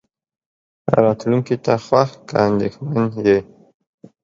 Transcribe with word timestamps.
راتلونکې 1.03 1.55
ته 1.65 1.73
خوښ 1.85 2.09
که 2.27 2.35
اندېښمن 2.47 3.09
يې. 3.27 3.37